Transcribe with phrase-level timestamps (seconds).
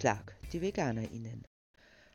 [0.00, 1.46] Schlag die VeganerInnen.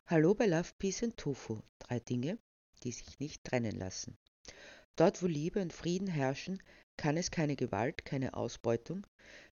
[0.08, 1.60] Hallo bei Love, Peace and Tofu.
[1.78, 2.36] Drei Dinge,
[2.82, 4.18] die sich nicht trennen lassen.
[4.96, 6.60] Dort, wo Liebe und Frieden herrschen,
[6.96, 9.06] kann es keine Gewalt, keine Ausbeutung,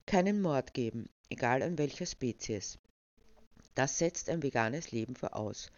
[0.07, 2.79] keinen Mord geben, egal an welcher Spezies.
[3.75, 5.69] Das setzt ein veganes Leben voraus.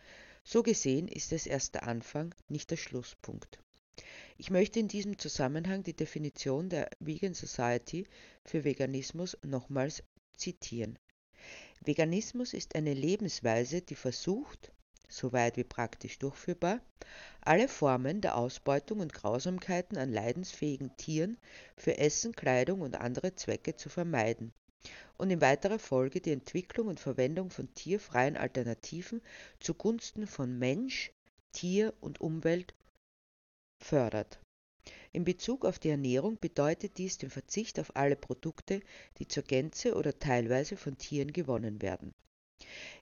[0.46, 3.60] So gesehen ist es erst der Anfang, nicht der Schlusspunkt.
[4.38, 8.08] Ich möchte in diesem Zusammenhang die Definition der Vegan Society
[8.45, 10.03] für Veganismus nochmals
[10.38, 10.98] zitieren.
[11.81, 14.72] Veganismus ist eine Lebensweise, die versucht,
[15.08, 16.80] soweit wie praktisch durchführbar,
[17.41, 21.38] alle Formen der Ausbeutung und Grausamkeiten an leidensfähigen Tieren
[21.77, 24.53] für Essen, Kleidung und andere Zwecke zu vermeiden
[25.17, 29.22] und in weiterer Folge die Entwicklung und Verwendung von tierfreien Alternativen
[29.59, 31.12] zugunsten von Mensch,
[31.52, 32.73] Tier und Umwelt
[33.80, 34.39] fördert.
[35.16, 38.81] In Bezug auf die Ernährung bedeutet dies den Verzicht auf alle Produkte,
[39.17, 42.14] die zur Gänze oder teilweise von Tieren gewonnen werden.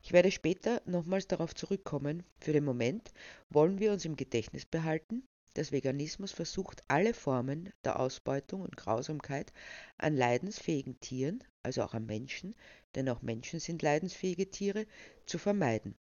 [0.04, 2.22] Ich werde später nochmals darauf zurückkommen.
[2.38, 3.12] Für den Moment
[3.50, 5.24] wollen wir uns im Gedächtnis behalten,
[5.56, 9.52] dass Veganismus versucht, alle Formen der Ausbeutung und Grausamkeit
[9.98, 12.54] an leidensfähigen Tieren, also auch an Menschen,
[12.94, 14.86] denn auch Menschen sind leidensfähige Tiere,
[15.26, 15.96] zu vermeiden.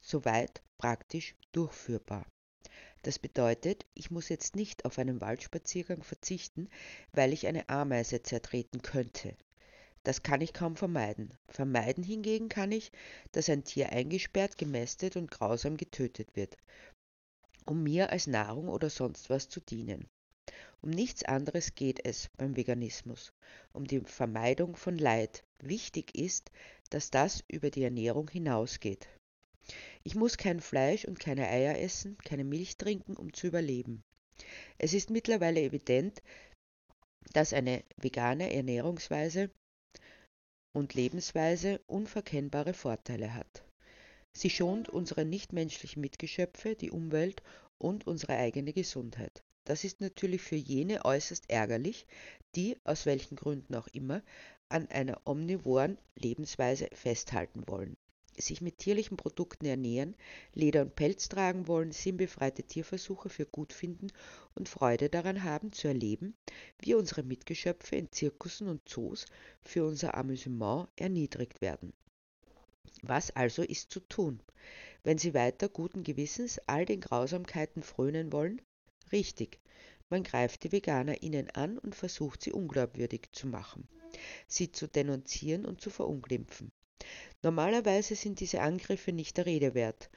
[0.00, 2.26] Soweit praktisch durchführbar.
[3.02, 6.68] Das bedeutet, ich muss jetzt nicht auf einen Waldspaziergang verzichten,
[7.12, 9.36] weil ich eine Ameise zertreten könnte.
[10.04, 11.36] Das kann ich kaum vermeiden.
[11.48, 12.90] Vermeiden hingegen kann ich,
[13.32, 16.56] dass ein Tier eingesperrt, gemästet und grausam getötet wird,
[17.66, 20.08] um mir als Nahrung oder sonst was zu dienen.
[20.80, 23.32] Um nichts anderes geht es beim Veganismus,
[23.72, 25.44] um die Vermeidung von Leid.
[25.60, 26.50] Wichtig ist,
[26.90, 29.08] dass das über die Ernährung hinausgeht.
[30.04, 34.02] Ich muss kein Fleisch und keine Eier essen, keine Milch trinken, um zu überleben.
[34.78, 36.22] Es ist mittlerweile evident,
[37.32, 39.50] dass eine vegane Ernährungsweise
[40.74, 43.64] und Lebensweise unverkennbare Vorteile hat.
[44.32, 47.42] Sie schont unsere nichtmenschlichen Mitgeschöpfe, die Umwelt
[47.78, 49.42] und unsere eigene Gesundheit.
[49.64, 52.06] Das ist natürlich für jene äußerst ärgerlich,
[52.56, 54.22] die, aus welchen Gründen auch immer,
[54.68, 57.96] an einer omnivoren Lebensweise festhalten wollen
[58.42, 60.14] sich mit tierlichen Produkten ernähren,
[60.54, 64.08] Leder und Pelz tragen wollen, sinnbefreite Tierversuche für gut finden
[64.54, 66.34] und Freude daran haben zu erleben,
[66.78, 69.26] wie unsere Mitgeschöpfe in Zirkussen und Zoos
[69.62, 71.92] für unser Amüsement erniedrigt werden.
[73.02, 74.40] Was also ist zu tun,
[75.02, 78.60] wenn Sie weiter guten Gewissens all den Grausamkeiten frönen wollen?
[79.10, 79.58] Richtig,
[80.12, 83.88] man greift die Veganer ihnen an und versucht sie unglaubwürdig zu machen,
[84.46, 86.70] sie zu denunzieren und zu verunglimpfen.
[87.42, 90.10] Normalerweise sind diese Angriffe nicht der Rede wert.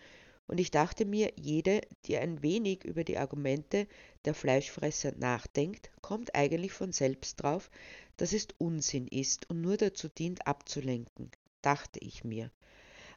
[0.48, 3.88] Und ich dachte mir, jede, die ein wenig über die Argumente
[4.26, 7.72] der Fleischfresser nachdenkt, kommt eigentlich von selbst drauf,
[8.18, 11.32] dass es Unsinn ist und nur dazu dient, abzulenken,
[11.62, 12.52] dachte ich mir.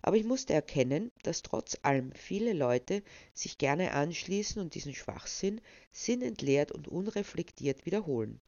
[0.01, 3.03] Aber ich musste erkennen, dass trotz allem viele Leute
[3.35, 5.61] sich gerne anschließen und diesen Schwachsinn
[5.93, 8.41] sinnentleert und unreflektiert wiederholen.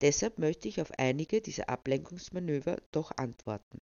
[0.00, 3.80] Deshalb möchte ich auf einige dieser Ablenkungsmanöver doch antworten.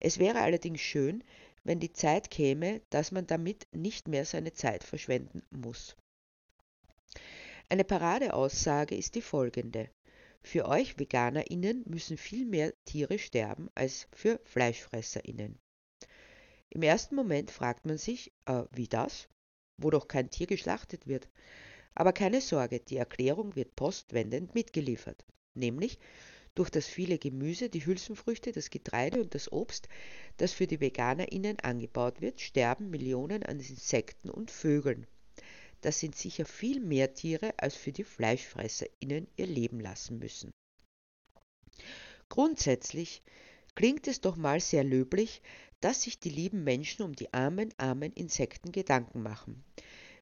[0.00, 1.24] Es wäre allerdings schön,
[1.64, 5.96] wenn die Zeit käme, dass man damit nicht mehr seine Zeit verschwenden muss.
[7.68, 9.88] Eine Paradeaussage ist die folgende.
[10.42, 15.58] Für euch VeganerInnen müssen viel mehr Tiere sterben als für FleischfresserInnen.
[16.68, 19.28] Im ersten Moment fragt man sich, äh, wie das?
[19.78, 21.30] Wo doch kein Tier geschlachtet wird.
[21.94, 25.24] Aber keine Sorge, die Erklärung wird postwendend mitgeliefert.
[25.54, 25.98] Nämlich,
[26.54, 29.88] durch das viele Gemüse, die Hülsenfrüchte, das Getreide und das Obst,
[30.36, 35.06] das für die VeganerInnen angebaut wird, sterben Millionen an Insekten und Vögeln.
[35.80, 40.50] Das sind sicher viel mehr Tiere, als für die FleischfresserInnen ihr Leben lassen müssen.
[42.28, 43.22] Grundsätzlich
[43.74, 45.42] klingt es doch mal sehr löblich,
[45.80, 49.62] dass sich die lieben Menschen um die armen, armen Insekten Gedanken machen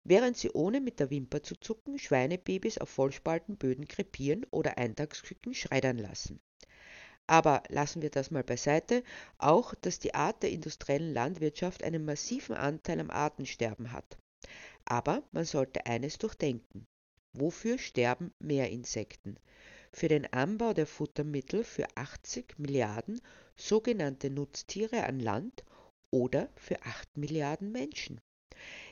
[0.05, 5.99] während sie ohne mit der Wimper zu zucken Schweinebabys auf Vollspaltenböden krepieren oder Eintagsküken schreddern
[5.99, 6.41] lassen.
[7.27, 9.05] Aber lassen wir das mal beiseite,
[9.39, 14.19] auch dass die Art der industriellen Landwirtschaft einen massiven Anteil am Artensterben hat.
[14.85, 16.87] Aber man sollte eines durchdenken.
[17.33, 19.37] Wofür sterben mehr Insekten?
[19.93, 23.21] Für den Anbau der Futtermittel für 80 Milliarden
[23.57, 25.65] sogenannte Nutztiere an Land
[26.11, 28.21] oder für 8 Milliarden Menschen?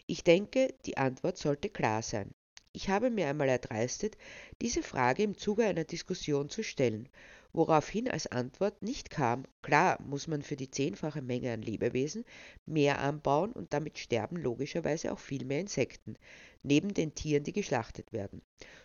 [0.06, 2.34] Ich denke, die Antwort sollte klar sein.
[2.72, 4.16] Ich habe mir einmal erdreistet,
[4.60, 7.08] diese Frage im Zuge einer Diskussion zu stellen,
[7.52, 12.24] woraufhin als Antwort nicht kam, klar muss man für die zehnfache Menge an Lebewesen
[12.66, 16.16] mehr anbauen und damit sterben logischerweise auch viel mehr Insekten,
[16.62, 18.40] neben den Tieren, die geschlachtet werden,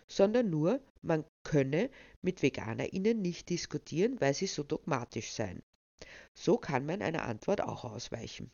[0.08, 1.90] sondern nur, man könne
[2.22, 5.62] mit VeganerInnen nicht diskutieren, weil sie so dogmatisch seien.
[6.34, 8.50] So kann man einer Antwort auch ausweichen.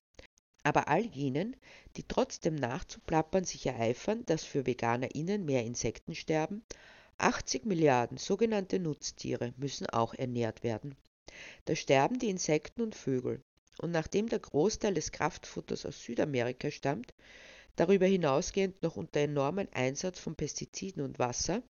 [0.62, 1.56] Aber all jenen,
[1.97, 6.64] die trotzdem nachzuplappern sich ereifern, dass für VeganerInnen mehr Insekten sterben,
[7.19, 10.97] 80 Milliarden sogenannte Nutztiere müssen auch ernährt werden.
[11.64, 13.43] Da sterben die Insekten und Vögel.
[13.79, 17.15] Und nachdem der Großteil des Kraftfutters aus Südamerika stammt,
[17.76, 21.62] darüber hinausgehend noch unter enormem Einsatz von Pestiziden und Wasser,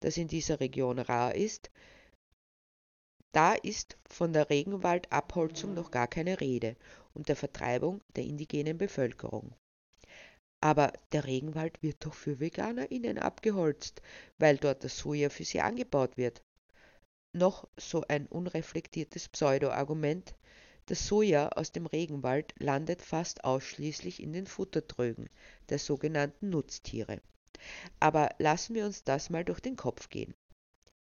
[0.00, 1.70] das in dieser Region rar ist,
[3.34, 6.76] da ist von der Regenwaldabholzung noch gar keine Rede
[7.14, 9.54] und der Vertreibung der indigenen Bevölkerung.
[10.60, 14.02] Aber der Regenwald wird doch für VeganerInnen abgeholzt,
[14.38, 16.42] weil dort das Soja für sie angebaut wird.
[17.32, 20.36] Noch so ein unreflektiertes Pseudo-Argument.
[20.86, 25.28] Das Soja aus dem Regenwald landet fast ausschließlich in den Futtertrögen
[25.70, 27.20] der sogenannten Nutztiere.
[27.98, 30.34] Aber lassen wir uns das mal durch den Kopf gehen.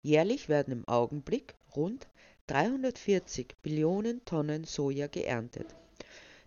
[0.01, 2.07] Jährlich werden im Augenblick rund
[2.47, 5.75] 340 Billionen Tonnen Soja geerntet.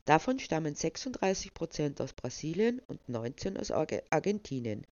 [0.05, 4.85] Davon stammen 36 Prozent aus Brasilien und 19 aus Argentinien.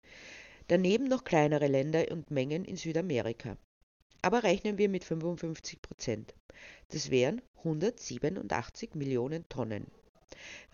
[0.68, 3.56] Daneben noch kleinere Länder und Mengen in Südamerika.
[4.20, 6.34] Aber rechnen wir mit 55 Prozent.
[6.90, 9.86] Das wären 187 Millionen Tonnen.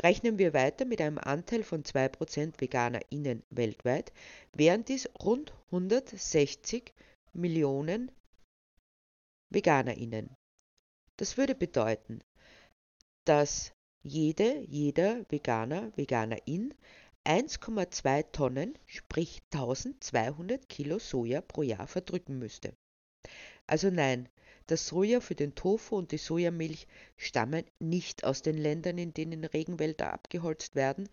[0.02, 4.12] Rechnen wir weiter mit einem Anteil von 2% VeganerInnen weltweit,
[4.54, 6.92] wären dies rund 160
[7.32, 8.10] Millionen
[9.54, 10.36] VeganerInnen.
[11.16, 12.20] Das würde bedeuten,
[13.24, 13.72] dass
[14.02, 16.74] jede, jeder Veganer, Veganerin
[17.24, 22.74] 1,2 Tonnen, sprich 1200 Kilo Soja pro Jahr verdrücken müsste.
[23.68, 24.28] Also nein,
[24.66, 29.44] das Soja für den Tofu und die Sojamilch stammen nicht aus den Ländern, in denen
[29.44, 31.08] Regenwälder abgeholzt werden,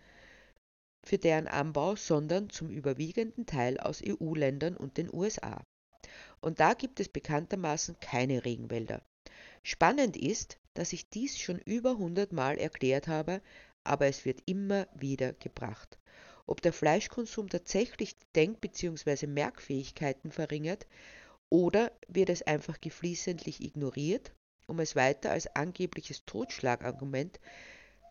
[1.06, 5.63] für deren Anbau, sondern zum überwiegenden Teil aus EU-Ländern und den USA.
[6.41, 9.01] Und da gibt es bekanntermaßen keine Regenwälder.
[9.63, 13.41] Spannend ist, dass ich dies schon über 100 Mal erklärt habe,
[13.83, 16.00] aber es wird immer wieder gebracht.
[16.45, 19.27] Ob der Fleischkonsum tatsächlich Denk- bzw.
[19.27, 20.88] Merkfähigkeiten verringert
[21.50, 24.33] oder wird es einfach geflissentlich ignoriert,
[24.68, 27.39] um es weiter als angebliches Totschlagargument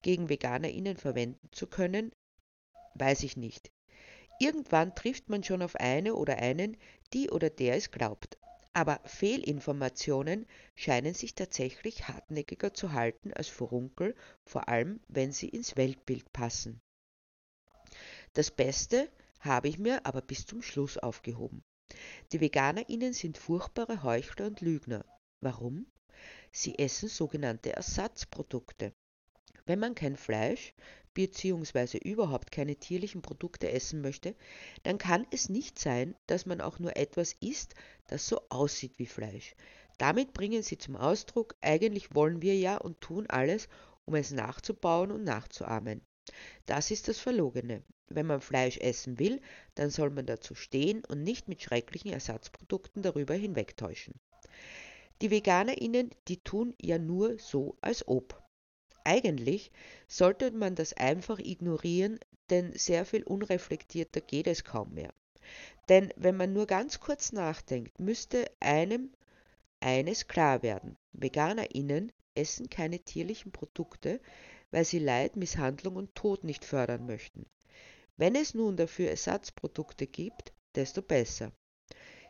[0.03, 2.13] gegen VeganerInnen verwenden zu können,
[2.95, 3.71] weiß ich nicht.
[4.41, 6.77] Irgendwann trifft man schon auf eine oder einen,
[7.13, 8.39] die oder der es glaubt.
[8.73, 14.15] Aber Fehlinformationen scheinen sich tatsächlich hartnäckiger zu halten als Furunkel,
[14.45, 16.81] vor allem wenn sie ins Weltbild passen.
[18.35, 19.11] Das Beste
[19.41, 21.65] habe ich mir aber bis zum Schluss aufgehoben.
[22.33, 25.05] Die VeganerInnen sind furchtbare Heuchler und Lügner.
[25.41, 25.87] Warum?
[26.53, 28.93] Sie essen sogenannte Ersatzprodukte.
[29.69, 30.73] Wenn man kein Fleisch
[31.13, 31.99] bzw.
[31.99, 34.35] überhaupt keine tierlichen Produkte essen möchte,
[34.83, 37.75] dann kann es nicht sein, dass man auch nur etwas isst,
[38.07, 39.55] das so aussieht wie Fleisch.
[39.99, 43.69] Damit bringen sie zum Ausdruck, eigentlich wollen wir ja und tun alles,
[44.07, 46.01] um es nachzubauen und nachzuahmen.
[46.65, 47.83] Das ist das Verlogene.
[48.07, 49.39] Wenn man Fleisch essen will,
[49.75, 54.15] dann soll man dazu stehen und nicht mit schrecklichen Ersatzprodukten darüber hinwegtäuschen.
[55.21, 58.48] Die VeganerInnen, die tun ja nur so, als ob.
[59.09, 59.73] Eigentlich
[60.07, 62.21] sollte man das einfach ignorieren,
[62.51, 65.15] denn sehr viel unreflektierter geht es kaum mehr.
[65.89, 69.11] Denn wenn man nur ganz kurz nachdenkt, müsste einem
[69.81, 70.99] eines klar werden.
[71.15, 74.21] VeganerInnen essen keine tierlichen Produkte,
[74.73, 77.47] weil sie Leid, Misshandlung und Tod nicht fördern möchten.
[78.19, 81.53] Wenn es nun dafür Ersatzprodukte gibt, desto besser.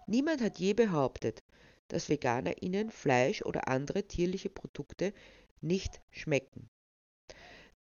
[0.07, 1.43] Niemand hat je behauptet,
[1.89, 5.13] dass VeganerInnen Fleisch oder andere tierliche Produkte
[5.63, 6.69] nicht schmecken.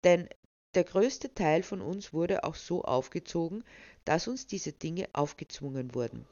[0.03, 0.29] Denn
[0.75, 3.63] der größte Teil von uns wurde auch so aufgezogen,
[4.03, 6.27] dass uns diese Dinge aufgezwungen wurden.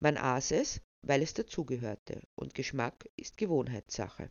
[0.00, 4.30] Man aß es, weil es dazugehörte, und Geschmack ist Gewohnheitssache.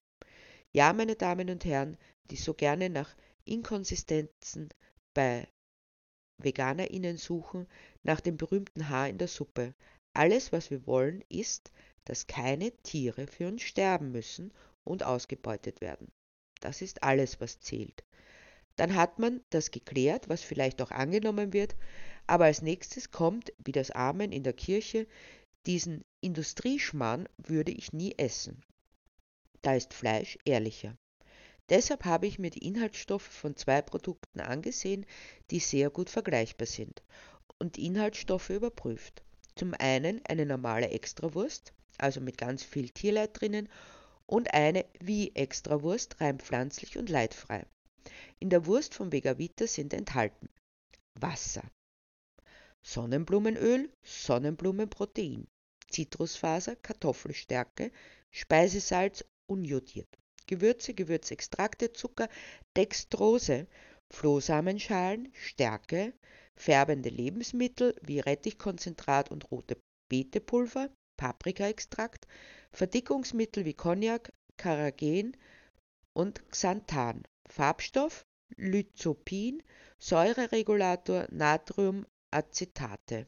[0.73, 1.97] Ja, meine Damen und Herren,
[2.31, 4.69] die so gerne nach Inkonsistenzen
[5.13, 5.47] bei
[6.37, 7.67] VeganerInnen suchen,
[8.03, 9.73] nach dem berühmten Haar in der Suppe.
[10.13, 11.71] Alles, was wir wollen, ist,
[12.03, 14.51] dass keine Tiere für uns sterben müssen
[14.83, 16.11] und ausgebeutet werden.
[16.65, 18.03] Das ist alles, was zählt.
[18.75, 21.75] Dann hat man das geklärt, was vielleicht auch angenommen wird,
[22.25, 25.05] aber als nächstes kommt, wie das Amen in der Kirche,
[25.67, 28.63] diesen Industrieschmarrn würde ich nie essen.
[29.62, 30.98] Da ist Fleisch ehrlicher.
[31.69, 35.05] Deshalb habe ich mir die Inhaltsstoffe von zwei Produkten angesehen,
[35.51, 37.03] die sehr gut vergleichbar sind
[37.60, 39.24] und die Inhaltsstoffe überprüft.
[39.55, 43.69] Zum einen eine normale Extrawurst, also mit ganz viel Tierleid drinnen
[44.27, 47.65] und eine wie Extrawurst rein pflanzlich und leitfrei.
[48.39, 50.50] In der Wurst von Vegavita sind enthalten
[51.20, 51.63] Wasser,
[52.86, 55.48] Sonnenblumenöl, Sonnenblumenprotein,
[55.89, 57.91] Zitrusfaser, Kartoffelstärke,
[58.32, 60.10] Speisesalz unjodiert,
[60.46, 62.29] Gewürze, Gewürzextrakte, Zucker,
[62.75, 63.67] Dextrose,
[64.13, 66.13] Flohsamenschalen, Stärke,
[66.55, 69.77] färbende Lebensmittel wie Rettichkonzentrat und rote
[70.10, 72.27] Beetepulver, Paprikaextrakt,
[72.72, 75.36] Verdickungsmittel wie Cognac, Carrageen
[76.13, 79.63] und Xanthan, Farbstoff, Lyzopin,
[79.98, 83.27] Säureregulator, Natriumacetate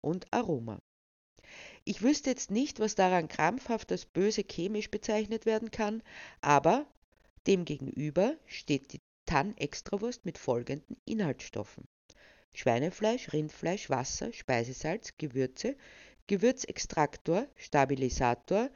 [0.00, 0.80] und Aroma.
[1.84, 6.02] Ich wüsste jetzt nicht, was daran krampfhaft als böse chemisch bezeichnet werden kann,
[6.40, 6.86] aber
[7.46, 11.88] demgegenüber steht die Tannextrawurst mit folgenden Inhaltsstoffen:
[12.54, 15.76] Schweinefleisch, Rindfleisch, Wasser, Speisesalz, Gewürze,
[16.28, 18.70] Gewürzextraktor, Stabilisator,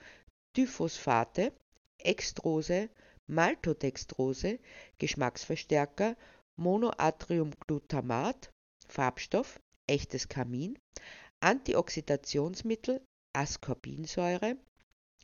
[0.57, 1.53] Diphosphate,
[1.99, 2.89] Extrose,
[3.27, 4.59] Maltodextrose,
[4.99, 6.17] Geschmacksverstärker,
[6.57, 8.51] Monoatriumglutamat,
[8.89, 10.79] Farbstoff, echtes Kamin,
[11.41, 13.01] Antioxidationsmittel,
[13.35, 14.57] Ascorbinsäure,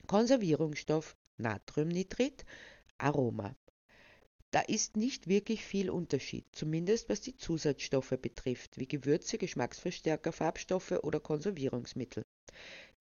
[0.07, 2.45] Konservierungsstoff, Natriumnitrit,
[2.99, 3.55] Aroma.
[4.51, 10.93] Da ist nicht wirklich viel Unterschied, zumindest was die Zusatzstoffe betrifft, wie Gewürze, Geschmacksverstärker, Farbstoffe
[11.03, 12.23] oder Konservierungsmittel.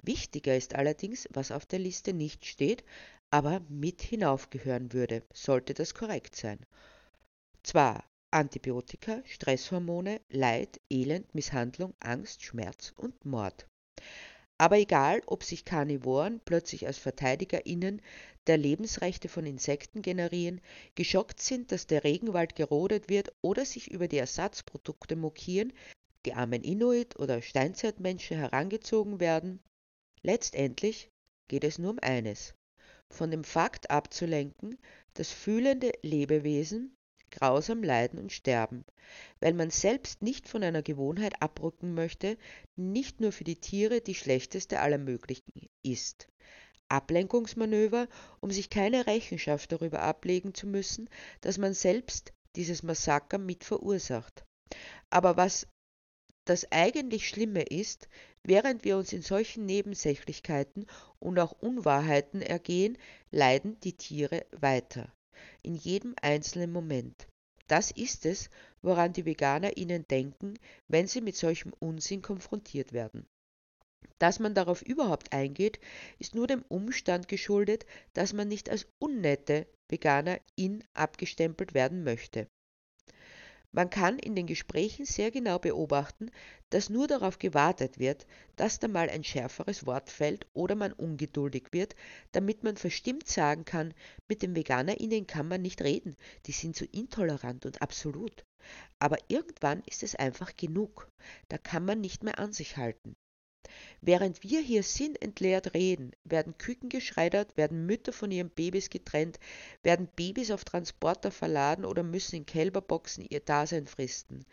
[0.03, 2.83] Wichtiger ist allerdings, was auf der Liste nicht steht,
[3.29, 6.59] aber mit hinaufgehören würde, sollte das korrekt sein.
[7.63, 13.67] Zwar Antibiotika, Stresshormone, Leid, Elend, Misshandlung, Angst, Schmerz und Mord.
[14.59, 18.01] Aber egal, ob sich Karnivoren plötzlich als VerteidigerInnen
[18.47, 20.61] der Lebensrechte von Insekten generieren,
[20.95, 25.73] geschockt sind, dass der Regenwald gerodet wird oder sich über die Ersatzprodukte mokieren,
[26.25, 29.59] die armen Inuit oder Steinzeitmenschen herangezogen werden,
[30.23, 31.11] letztendlich
[31.47, 32.55] geht es nur um eines,
[33.09, 34.79] von dem Fakt abzulenken,
[35.13, 36.96] dass fühlende Lebewesen
[37.31, 38.85] grausam leiden und sterben,
[39.39, 42.37] weil man selbst nicht von einer Gewohnheit abrücken möchte,
[42.75, 46.27] nicht nur für die Tiere die schlechteste aller möglichen ist.
[46.89, 48.07] Ablenkungsmanöver,
[48.39, 51.09] um sich keine Rechenschaft darüber ablegen zu müssen,
[51.41, 54.45] dass man selbst dieses Massaker mit verursacht.
[55.09, 55.67] Aber was
[56.45, 58.07] das eigentlich Schlimme ist,
[58.43, 60.87] während wir uns in solchen Nebensächlichkeiten
[61.19, 62.97] und auch Unwahrheiten ergehen,
[63.31, 65.11] leiden die Tiere weiter
[65.63, 67.27] in jedem einzelnen Moment.
[67.67, 68.49] Das ist es,
[68.81, 73.27] woran die Veganer ihnen denken, wenn sie mit solchem Unsinn konfrontiert werden.
[74.19, 75.79] Dass man darauf überhaupt eingeht,
[76.17, 82.47] ist nur dem Umstand geschuldet, dass man nicht als unnette Veganer in abgestempelt werden möchte.
[83.71, 86.31] Man kann in den Gesprächen sehr genau beobachten,
[86.69, 91.67] dass nur darauf gewartet wird, dass da mal ein schärferes Wort fällt oder man ungeduldig
[91.71, 91.95] wird,
[92.31, 93.93] damit man verstimmt sagen kann,
[94.27, 98.45] mit den VeganerInnen kann man nicht reden, die sind so intolerant und absolut.
[98.99, 101.11] Aber irgendwann ist es einfach genug,
[101.49, 103.15] da kann man nicht mehr an sich halten.
[104.01, 109.37] Während wir hier sinnentleert reden, werden Küken geschreddert, werden Mütter von ihren Babys getrennt,
[109.83, 114.45] werden Babys auf Transporter verladen oder müssen in Kälberboxen ihr Dasein fristen.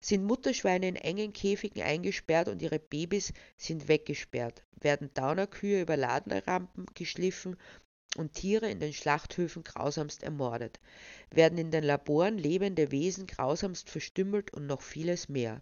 [0.00, 6.86] Sind Mutterschweine in engen Käfigen eingesperrt und ihre Babys sind weggesperrt, werden Daunerkühe über Ladenrampen
[6.94, 7.56] geschliffen
[8.16, 10.78] und Tiere in den Schlachthöfen grausamst ermordet,
[11.30, 15.60] werden in den Laboren lebende Wesen grausamst verstümmelt und noch vieles mehr.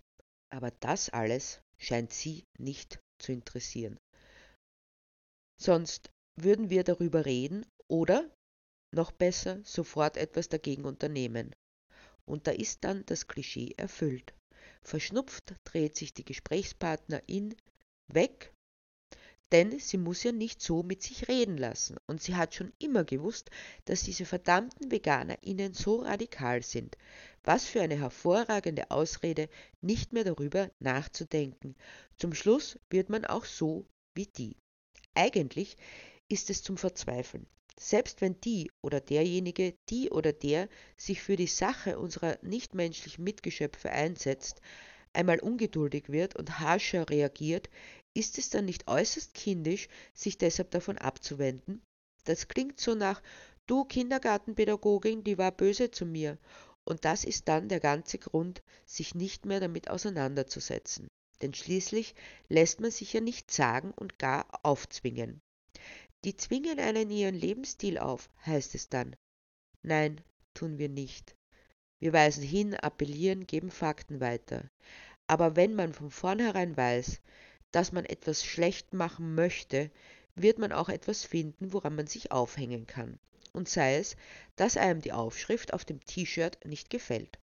[0.51, 3.99] Aber das alles scheint sie nicht zu interessieren.
[5.61, 8.31] Sonst würden wir darüber reden oder,
[8.95, 11.55] noch besser, sofort etwas dagegen unternehmen.
[12.25, 14.35] Und da ist dann das Klischee erfüllt.
[14.83, 17.57] Verschnupft dreht sich die Gesprächspartnerin
[18.09, 18.53] weg
[19.53, 21.97] denn sie muss ja nicht so mit sich reden lassen.
[22.07, 23.51] Und sie hat schon immer gewusst,
[23.85, 26.97] dass diese verdammten Veganer ihnen so radikal sind.
[27.45, 29.49] Was für eine hervorragende Ausrede,
[29.81, 31.75] nicht mehr darüber nachzudenken.
[32.17, 34.57] Zum Schluss wird man auch so wie die.
[35.15, 35.77] Eigentlich
[36.29, 37.47] ist es zum Verzweifeln.
[37.79, 40.69] Selbst wenn die oder derjenige, die oder der
[40.99, 44.61] sich für die Sache unserer nichtmenschlichen Mitgeschöpfe einsetzt,
[45.15, 47.71] einmal ungeduldig wird und harscher reagiert,
[48.13, 51.81] ist es dann nicht äußerst kindisch, sich deshalb davon abzuwenden?
[52.25, 53.23] Das klingt so nach
[53.67, 56.39] Du Kindergartenpädagogin, die war böse zu mir.
[56.91, 61.07] Und das ist dann der ganze Grund, sich nicht mehr damit auseinanderzusetzen.
[61.41, 62.17] Denn schließlich
[62.49, 65.41] lässt man sich ja nicht sagen und gar aufzwingen.
[66.25, 69.15] Die zwingen einen ihren Lebensstil auf, heißt es dann.
[69.83, 70.21] Nein,
[70.53, 71.37] tun wir nicht.
[72.01, 74.69] Wir weisen hin, appellieren, geben Fakten weiter.
[75.29, 77.21] Aber wenn man von vornherein weiß,
[77.71, 79.93] dass man etwas schlecht machen möchte,
[80.35, 83.21] wird man auch etwas finden, woran man sich aufhängen kann.
[83.53, 84.17] Und sei es,
[84.57, 87.39] dass einem die Aufschrift auf dem T-Shirt nicht gefällt.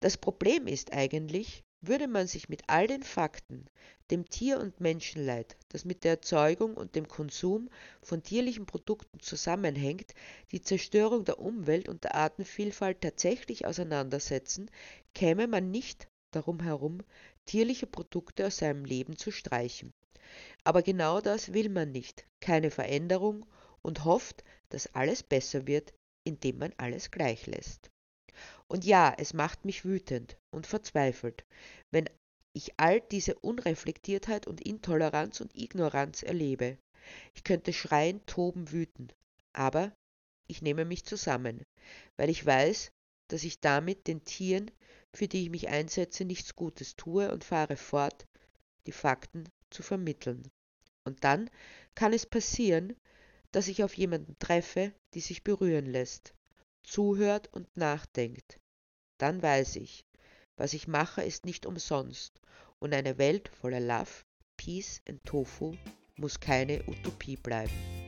[0.00, 3.66] Das Problem ist eigentlich, würde man sich mit all den Fakten,
[4.10, 7.68] dem Tier- und Menschenleid, das mit der Erzeugung und dem Konsum
[8.02, 10.14] von tierlichen Produkten zusammenhängt,
[10.50, 14.70] die Zerstörung der Umwelt und der Artenvielfalt tatsächlich auseinandersetzen,
[15.14, 17.00] käme man nicht darum herum,
[17.44, 19.92] tierliche Produkte aus seinem Leben zu streichen.
[20.64, 23.46] Aber genau das will man nicht, keine Veränderung
[23.82, 25.92] und hofft, dass alles besser wird,
[26.24, 27.90] indem man alles gleich lässt.
[28.68, 31.44] Und ja, es macht mich wütend und verzweifelt,
[31.90, 32.08] wenn
[32.52, 36.78] ich all diese Unreflektiertheit und Intoleranz und Ignoranz erlebe.
[37.34, 39.08] Ich könnte schreien, toben, wüten,
[39.52, 39.92] aber
[40.46, 41.62] ich nehme mich zusammen,
[42.16, 42.90] weil ich weiß,
[43.28, 44.70] dass ich damit den Tieren,
[45.14, 48.26] für die ich mich einsetze, nichts Gutes tue und fahre fort,
[48.86, 50.50] die Fakten zu vermitteln.
[51.04, 51.50] Und dann
[51.94, 52.96] kann es passieren,
[53.52, 56.34] dass ich auf jemanden treffe, die sich berühren lässt,
[56.82, 58.60] zuhört und nachdenkt.
[59.18, 60.04] Dann weiß ich,
[60.56, 62.40] was ich mache, ist nicht umsonst
[62.78, 64.24] und eine Welt voller Love,
[64.56, 65.74] Peace und Tofu
[66.16, 68.07] muss keine Utopie bleiben.